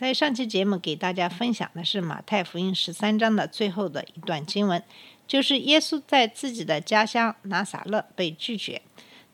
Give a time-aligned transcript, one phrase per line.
[0.00, 4.82] 在上期节目给大家分享的是马太福音十三章的最后的一段经文，
[5.26, 8.80] 就是耶稣在自己的家乡拿撒勒被拒绝，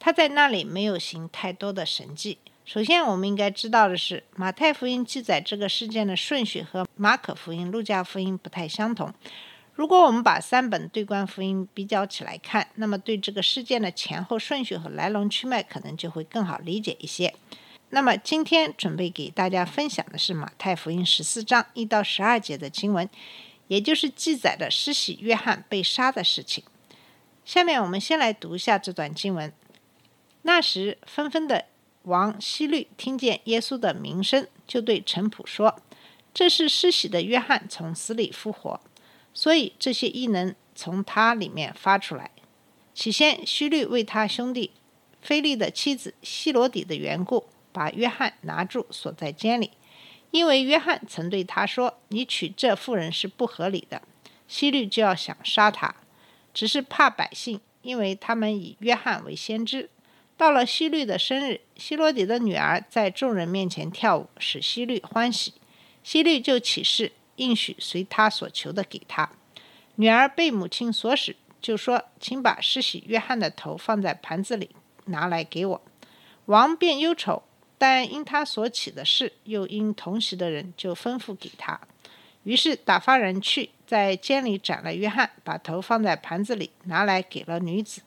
[0.01, 2.39] 他在那里没有行太多的神迹。
[2.65, 9.15] 首先，我们应该知道的是，马太福音记载这个事件的顺序和马可福音、路加福音不太相同。
[9.75, 17.33] 如果我们把三本对观福音比较起来看，那么对这个事件的前后顺序和来龙去脉可能就会更好理解一些。
[17.91, 23.09] 那么今天准备给大家分享的是马太福音十四章一到十二节的经文，
[23.69, 26.65] 也就是记载的施洗约翰被杀的事情。
[27.45, 29.53] 下面我们先来读一下这段经文。
[30.43, 31.67] 那时，纷纷的
[32.03, 35.81] 王希律听见耶稣的名声，就对臣仆说
[36.35, 38.81] ：“这是施洗的约翰从死里复活，
[39.33, 42.33] 所以这些异能从他里面发出来。”
[42.95, 44.73] 起先，希律为他兄弟
[45.21, 49.73] 菲利的妻子希罗底的缘故，把约翰拿住，锁在监里，
[50.31, 54.01] 因为约翰曾对他说：“你娶这妇人是不合理的。”
[54.49, 55.95] 希律就要想杀他，
[56.55, 59.91] 只是怕百姓，因为他们以约翰为先知。
[60.39, 65.53] 到了希律的生日，希罗底的女儿在众人面前跳舞，使希律欢喜。
[66.03, 69.29] 希律就起誓，应许随他所求的给他。
[69.97, 74.71] 女儿被母亲所使，就说：“请把施洗约翰的头放在盘子里，
[75.05, 75.83] 拿来给我。”
[76.47, 77.43] 王便忧愁，
[77.79, 81.81] 但因他所起的事，又因同席的人，就吩咐给他。
[82.45, 88.03] 于是打发人去，在监里斩了约翰，把头放在盘子里，拿来给了女子。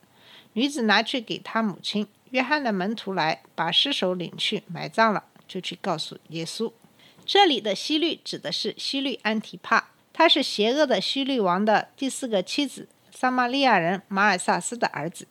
[0.53, 2.08] 女子拿去给他母亲。
[2.31, 6.72] 约翰的门徒来，把尸首领去埋葬了，就去告诉耶稣。
[7.25, 15.28] 这里的希律指的是希律安提帕，他是邪恶的希律王的第四个妻子，撒玛利亚人马尔萨斯的儿子。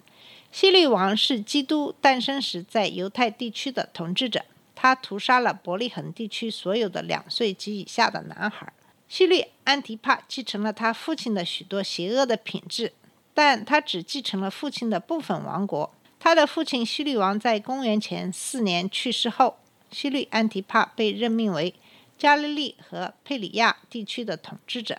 [0.51, 4.45] 希律王是基督诞生时在犹太地区的统治者，
[4.75, 8.73] 他屠杀了伯利恒地区所有的两岁及以下的男孩。
[9.09, 12.93] 希律安提帕继承了他父亲的许多邪恶的品质，
[13.33, 15.95] 但他只继承了父亲的部分王国。
[16.19, 19.59] 他的父亲希律王在公元前四年去世后，
[19.91, 21.75] 希律安提帕被任命为
[22.19, 24.99] 加利利和佩里亚地区的统治者。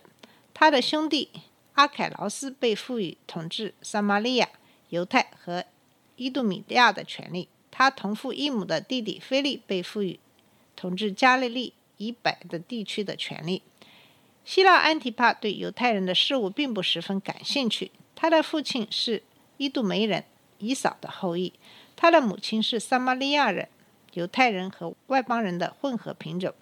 [0.53, 1.29] 他的兄弟
[1.73, 4.49] 阿凯劳斯被赋予统治撒玛利亚、
[4.89, 5.65] 犹太和
[6.15, 7.47] 伊杜米亚的权利。
[7.71, 10.19] 他同父异母的弟弟菲利被赋予
[10.75, 13.61] 统治加利利以北的地区的权利。
[14.43, 17.91] 希腊安提帕对犹太人的事务并不十分感兴趣。
[18.15, 19.23] 他的父亲是
[19.57, 20.25] 伊杜梅人。
[20.61, 21.53] 以扫的后裔，
[21.95, 23.69] 他的母亲是撒玛利亚人，
[24.11, 26.53] 犹太人和外邦人的混合品种。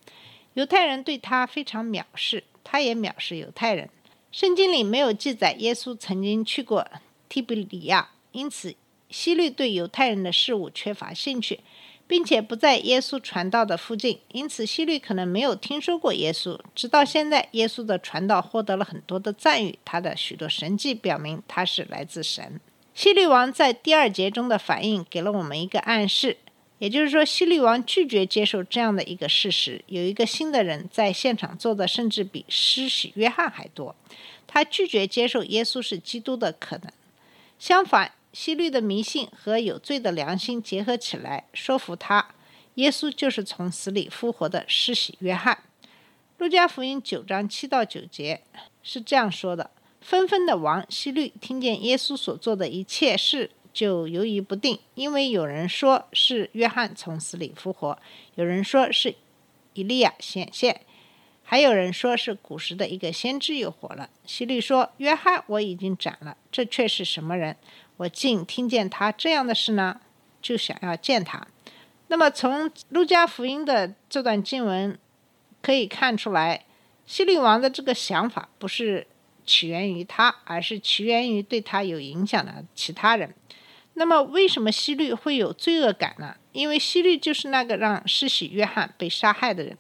[0.54, 3.90] 犹太人对他非常藐视，他也藐视犹太人。
[4.32, 6.88] 圣经里没有记载耶稣曾经去过
[7.28, 8.76] 提比里亚，因此
[9.10, 11.60] 希律对犹太人的事物缺乏兴趣，
[12.08, 16.60] 并且不在耶稣传道的附近，因此希律可能没有听说过耶稣。
[16.76, 22.60] 直到现在，耶稣的传道获得了很多的赞誉，他的许多神迹表明他是来自神。
[22.94, 26.38] 希律王在第二节中的反应给了我们一个暗示，
[26.80, 33.96] 也就是说，希律王拒绝接受这样的一个事实：有一个新的人在现场做的甚至比施洗约翰还多。
[34.48, 36.92] 他拒绝接受耶稣是基督的可能。
[37.60, 42.36] 相反，希律的迷信和有罪的良心结合起来，说服他，
[42.76, 45.64] 耶稣就是从死里复活的施洗约翰。
[46.38, 48.44] 路加福音九章七到九节
[48.84, 49.72] 是这样说的。
[50.02, 57.98] 纷纷的王希律听见耶稣所做的一切事，就犹疑不定，因为有人说是约翰从死里复活，
[58.36, 59.16] 有人说是
[59.74, 60.82] 以利亚显现，
[61.42, 64.12] 还有人说是古时的一个先知又活了。
[64.28, 67.58] 希律说：“约翰我已经斩了，这却是什么人？
[67.98, 70.00] 我竟听见他这样的事呢？
[70.42, 71.46] 就想要见他。”
[72.08, 74.98] 那么从路加福音的这段经文
[75.62, 76.66] 可以看出来，
[77.06, 79.08] 希律王的这个想法不是。
[79.50, 83.34] 起源于他，而是起源于对他有影响的其他人。
[83.94, 86.36] 那么，为什么希律会有罪恶感呢？
[86.52, 89.78] 因为希律就是那个让施洗约翰被杀害的人。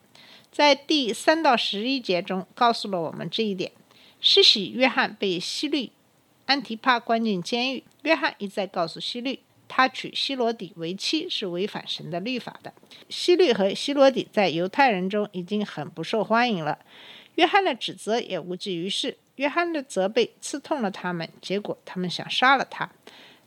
[0.50, 3.74] 在第三到十一节中告诉了我们这一点。
[4.22, 5.92] 施洗约翰被希律
[6.48, 12.74] 安提帕关进监狱，约翰一再告诉希律，他娶希罗底为妻是违反神的律法的。
[13.10, 16.80] 希律和希罗底在犹太人中已经很不受欢迎了。
[17.36, 19.18] 约翰的指责也无济于事。
[19.36, 22.90] 约翰的责备刺痛了他们，结果他们想杀了他，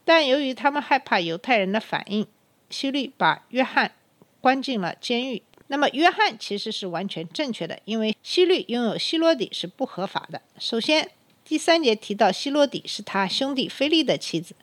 [0.05, 2.25] 但由于他们害怕犹太人的反应，
[2.69, 3.93] 希律把约翰
[4.41, 5.43] 关进了监狱。
[5.67, 10.43] 那么，约翰其实是完全正确的，因为希律拥有希罗底是不合法的。
[10.59, 11.11] 首先，
[11.51, 14.55] 第三节提到希罗底是他兄弟菲利的妻子，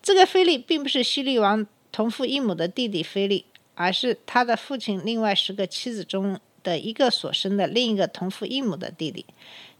[0.00, 3.44] 这个菲利并不是希利王同父异母的弟弟菲利，
[3.74, 9.26] 而是他的父亲另外十个妻子中的一个所生的另一个同父异母的弟弟。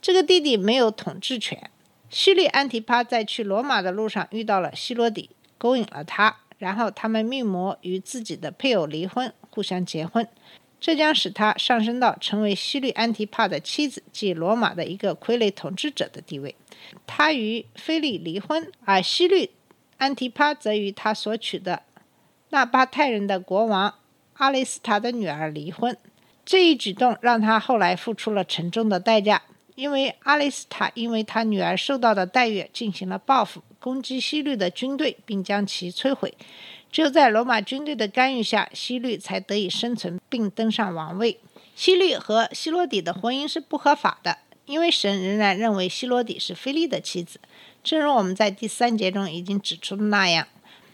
[0.02, 1.70] 这个弟弟没有统治权。
[2.10, 10.28] 希律安提帕在去罗马的路上遇到了希罗底，勾引了他，然后他们密谋与自己的配偶离婚，互相结婚，
[10.82, 16.56] 这将使他上升到成为西律安提帕的妻子，即罗马的一个傀儡统治者的地位。
[17.06, 19.50] 他与菲利离婚，而西律
[19.98, 21.84] 安提帕则与他所娶的
[22.50, 23.94] 纳巴泰人的国王
[24.34, 25.96] 阿雷斯塔的女儿离婚。
[26.44, 29.42] 这一举动让他后来付出了沉重的代价。
[29.76, 36.34] 因为阿里斯塔因为他女儿受到的待遇进行了报复，攻击西律的军队，并将其摧毁。
[36.92, 41.40] 只有在罗马军队的干预下，希律才得以生存并登上王位。
[41.74, 44.36] 希律和希罗底的婚姻是不合法的，
[44.66, 47.40] 因为神仍然认为希罗底是菲利的妻子，
[47.82, 50.46] 正如我们在第三节中已经指出的那样。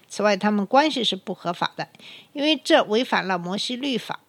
[0.09, 1.89] 此外，他们关系是不合法的，
[2.33, 4.21] 因为这违反了摩西律法。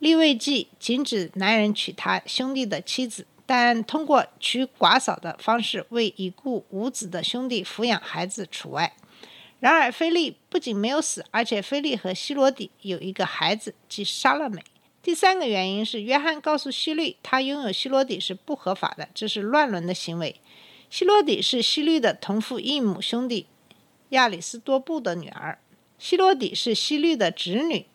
[0.00, 3.26] 立位记禁止男人娶他兄弟的妻子。
[3.44, 8.94] 但通过娶寡嫂的方式为已故无子的兄弟抚养孩子除外。
[9.62, 14.60] 然而，菲利不仅没有死，而且菲利和希罗底有一个孩子，即沙勒美。
[15.00, 20.40] 第三个原因是，约翰告诉希律，他拥有希罗底是不合法的，这是乱伦的行为。
[20.90, 23.46] 希罗底是希律的同父异母兄弟
[24.08, 25.60] 亚里斯多布的女儿，
[25.96, 27.86] 希罗底是希律的侄女，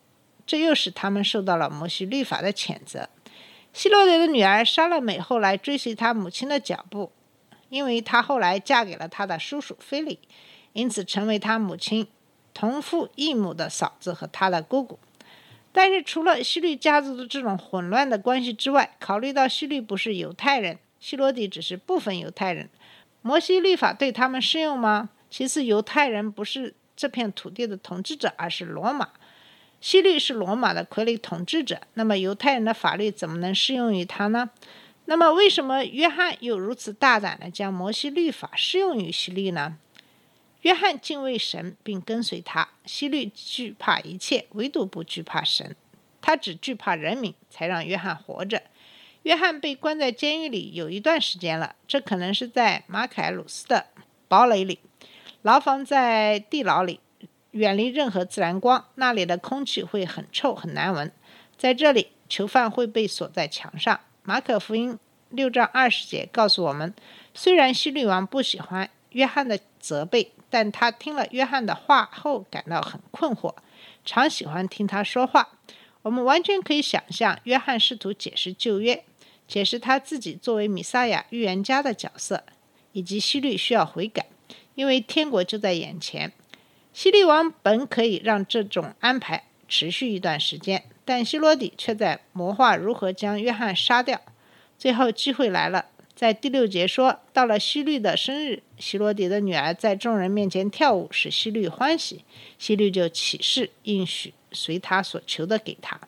[0.46, 3.10] 这又使他们受到了摩西律法的谴责。
[3.74, 7.12] 希罗德的女儿莎乐美后来追随她母亲的脚步，
[7.68, 10.18] 因为她后来嫁给了她的叔叔菲利，
[10.78, 12.06] 因此成为他母亲
[12.54, 14.96] 同父异母的嫂子和他的姑姑。
[15.72, 22.70] 但是，除了希律家族的这种混乱的关系之外，考虑到希律不是犹太人，希罗底只是部分犹太人，
[23.22, 25.10] 摩西律法对他们适用吗？
[25.28, 29.08] 其次，犹太人不是这片土地的统治者，而是罗马。
[29.80, 34.50] 希律是罗马的傀儡统治者，那么犹太人的法律怎么能适用于他呢？
[35.04, 39.76] 那么为什么约翰又如此大胆地将摩西律法适用于希律呢？
[40.68, 45.74] 约翰敬畏神并跟随他，希律惧怕一切，唯独不惧怕神。
[46.20, 48.60] 他只惧怕人民，才让约翰活着。
[49.22, 53.86] 约翰被关在监狱里有一段时间了，这可能是在马凯鲁斯的
[54.28, 54.78] 堡垒里，
[55.40, 57.00] 牢房在地牢里。
[57.52, 61.10] 远离任何自然光，那里的空气会很臭很难闻。
[61.56, 63.98] 在这里，囚犯会被锁在墙上。
[64.22, 64.98] 马可福音
[65.30, 66.92] 六章二十节告诉我们，
[67.32, 73.54] 虽然希律王不喜欢约翰的责备，但他听了约翰的话后感到很困惑，
[74.04, 75.48] 常喜欢听他说话。
[76.02, 79.04] 我们完全可以想象，约翰试图解释旧约，
[79.46, 82.44] 解释他自己作为米撒亚预言家的角色，
[82.92, 84.26] 以及希律需要悔改，
[84.74, 86.32] 因为天国就在眼前。
[86.92, 94.20] 希律王本可以让这种安排持续一段时间，但希罗底却在谋划如何将约翰杀掉。
[94.78, 95.86] 最后机会来了，
[96.18, 102.24] 在第六节说，到了希律的生日，希罗底的女儿在众人面前跳舞，使希律欢喜。
[102.58, 106.00] 希律就起誓应许随他所求的给他。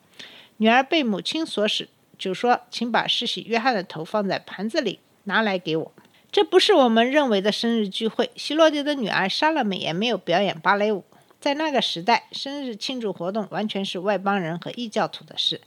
[0.57, 1.87] 女儿被母亲所使，
[2.17, 5.93] 就说：“请把世袭约翰的头放在盘子里，拿来给我。”
[6.29, 8.31] 这不是我们认为的生日聚会。
[8.35, 11.05] 希罗迪的女儿莎乐美也没有表演芭蕾舞。
[11.39, 15.61] 在那个时代，生日庆祝活动完全是外邦人和异教徒的事。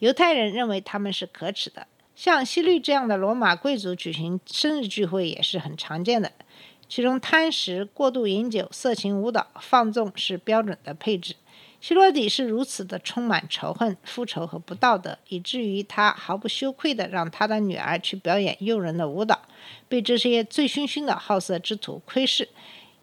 [0.00, 1.86] 犹太人认为他们是可耻的。
[2.16, 6.32] 像希律这样的罗马贵族举行生日聚会也是很常见的，
[6.88, 11.36] 其中贪食、过度饮酒、色情舞蹈、放纵是标准的配置。
[11.78, 19.42] 希罗底是如此的充满仇恨、复仇和不道德，以至于他毫不羞愧地让他的女儿去表演诱人的舞蹈，
[19.86, 22.48] 被这些醉醺醺的好色之徒窥视，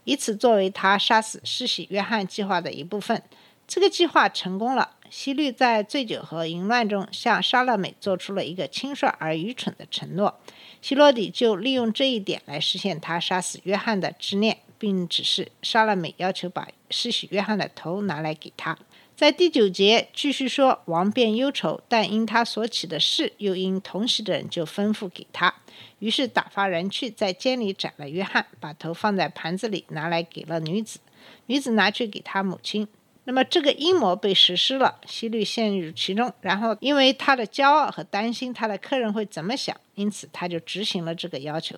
[0.05, 3.21] 以此作为他杀死施洗约翰计划的一部分。
[3.67, 4.91] 这个计划成功了。
[5.09, 10.39] 希律在醉酒和淫乱中向莎乐美做出了一个轻率而愚蠢的承诺，
[10.81, 14.59] 希罗底就利用这一点来实现他杀死约翰的执念。
[14.83, 18.77] 并指示莎乐美要求把施洗约翰的头拿来给他。
[19.15, 25.53] 在第九节继续说，王变忧愁，但因他所起的事，又因同席的人，就吩咐给他。
[25.99, 30.99] 于是打发人去，在监里斩了约翰，把头放在盘子里，拿来给了女子。
[31.45, 32.85] 女子拿去给他母亲。
[33.25, 41.77] 那么这个阴谋被实施了，希律陷入其中，然后因为他的骄傲和担心他的客人会怎么想，因此他就执行了这个要求，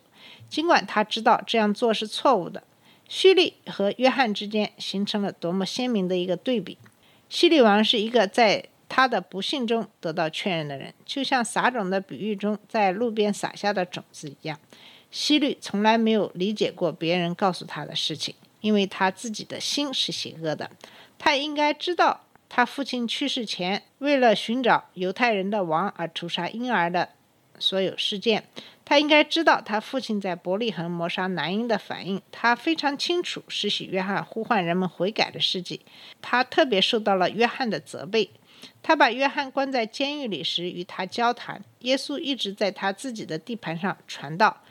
[0.49, 2.63] 尽管他知道这样做是错误的。
[3.07, 6.79] 希律和约翰之间形成了多么鲜明的一个对比！
[7.29, 14.59] 希律王是一个在他的不幸中得到确认的人，就像撒种的比喻中在路边撒下的种子一样。
[15.11, 20.71] 希律从来没有理解过别人告诉他的事情，因为他自己的心是邪恶的。
[21.17, 27.09] 他应该知道，他父亲去世前，为了寻找犹太人的王而屠杀婴儿的
[27.59, 28.45] 所有事件。
[28.87, 32.21] 他应该知道他父亲在伯利恒谋杀男婴的反应。
[32.31, 35.81] 他非常清楚施洗约翰呼唤人们悔改的事迹。
[36.21, 38.29] 他特别受到了约翰的责备。
[38.83, 41.63] 他把约翰关在监狱里时与他交谈。
[41.79, 44.61] 耶稣一直在他自己的地盘上传道，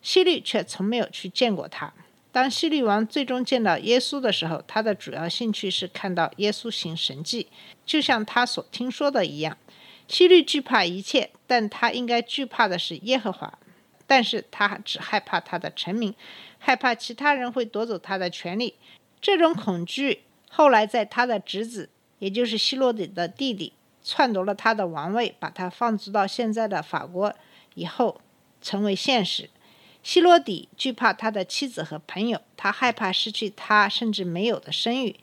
[0.00, 1.92] 希律却从没有去见过他。
[2.30, 7.48] 当希律王最终见到耶稣的时候，他的主要兴趣是看到耶稣行神迹，
[7.86, 9.56] 就像他所听说的一样。
[10.06, 13.58] 希律惧怕一切，但他应该惧怕的是耶和华。
[14.06, 16.14] 但是他只害怕他的臣民，
[16.58, 18.74] 害怕其他人会夺走他的权利。
[19.20, 27.34] 这种恐惧后来在他的侄子，也就是希罗底的弟弟篡夺了他的王位，把他放逐到现在的法国
[27.74, 28.20] 以后，
[28.62, 29.50] 成为现实。
[30.08, 35.16] 希罗底惧怕他的妻子和朋友，他害怕失去他甚至没有的声誉。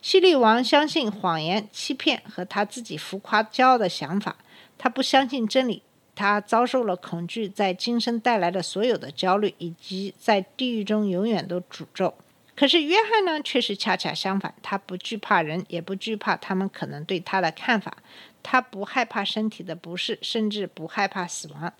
[0.00, 4.38] 希律王相信谎言、欺骗和他自己浮夸骄傲的想法，
[4.78, 5.82] 他不相信真理。
[6.14, 12.14] 他遭受了恐惧在今生带来的所有的焦虑，以及在地狱中永远都诅咒。
[12.56, 17.98] 可是约翰呢，却是恰恰相反，他不惧怕人，也不惧怕他们可能对他的看法。
[18.42, 21.70] 他不害怕身体的不适，甚至不害怕死亡。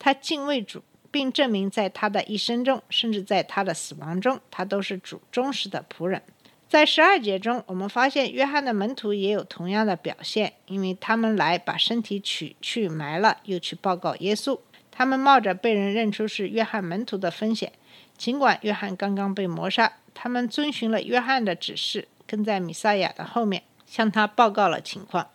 [0.00, 0.82] 他敬畏主。
[1.10, 6.22] 并证明，在他的一生中，甚至在他的死亡中，他都是主忠实的仆人。
[6.68, 14.58] 在十二节中，我们发现约翰的门徒也有同样的表现，因为他们来把身体取去埋了，又去报告耶稣。
[14.90, 17.72] 他们冒着被人认出是约翰门徒的风险，
[18.18, 25.28] 尽管约翰刚刚被谋杀，他们遵循了约翰的指示，跟在米撒亚的后面，向他报告了情况。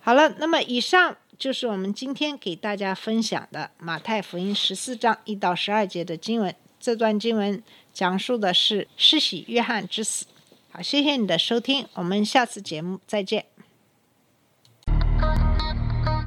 [0.00, 1.16] 好了，那么以上。
[1.38, 6.54] 就是我们今天给大家分享的马太福音十四章一到十二节的经文。
[6.80, 7.62] 这段经文
[7.92, 10.26] 讲述的是施洗约翰之死。
[10.70, 13.55] 好，谢谢你的收听，我们下次节目再见。